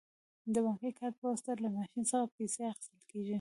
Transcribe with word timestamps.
د 0.53 0.55
بانکي 0.65 0.91
کارت 0.99 1.15
په 1.19 1.25
واسطه 1.31 1.51
له 1.63 1.69
ماشین 1.77 2.03
څخه 2.11 2.33
پیسې 2.37 2.61
اخیستل 2.71 3.01
کیږي. 3.11 3.29